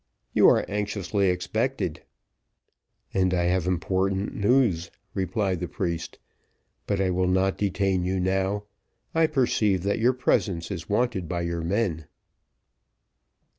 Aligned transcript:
You 0.33 0.47
are 0.49 0.65
anxiously 0.67 1.29
expected." 1.29 2.01
"And 3.13 3.35
I 3.35 3.43
have 3.43 3.67
important 3.67 4.33
news," 4.33 4.89
replied 5.13 5.59
the 5.59 5.67
priest; 5.67 6.17
"but 6.87 6.99
I 6.99 7.11
will 7.11 7.27
not 7.27 7.55
detain 7.59 8.03
you 8.03 8.19
now; 8.19 8.63
I 9.13 9.27
perceive 9.27 9.83
that 9.83 9.99
your 9.99 10.13
presence 10.13 10.71
is 10.71 10.89
wanted 10.89 11.29
by 11.29 11.41
your 11.41 11.61
men." 11.61 12.07